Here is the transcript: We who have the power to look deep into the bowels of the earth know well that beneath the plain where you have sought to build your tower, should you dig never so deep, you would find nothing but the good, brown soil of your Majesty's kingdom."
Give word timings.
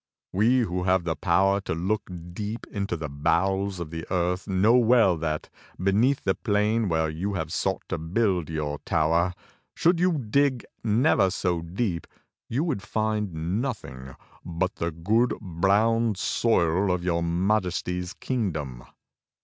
We 0.33 0.61
who 0.61 0.85
have 0.85 1.03
the 1.03 1.15
power 1.15 1.61
to 1.61 1.75
look 1.75 2.09
deep 2.33 2.65
into 2.71 2.97
the 2.97 3.07
bowels 3.07 3.79
of 3.79 3.91
the 3.91 4.03
earth 4.09 4.47
know 4.47 4.75
well 4.75 5.15
that 5.17 5.47
beneath 5.79 6.23
the 6.23 6.33
plain 6.33 6.89
where 6.89 7.07
you 7.07 7.35
have 7.35 7.53
sought 7.53 7.83
to 7.89 7.99
build 7.99 8.49
your 8.49 8.79
tower, 8.79 9.35
should 9.75 9.99
you 9.99 10.13
dig 10.17 10.65
never 10.83 11.29
so 11.29 11.61
deep, 11.61 12.07
you 12.49 12.63
would 12.63 12.81
find 12.81 13.61
nothing 13.61 14.15
but 14.43 14.77
the 14.77 14.89
good, 14.89 15.35
brown 15.39 16.15
soil 16.15 16.91
of 16.91 17.03
your 17.03 17.21
Majesty's 17.21 18.13
kingdom." 18.15 18.83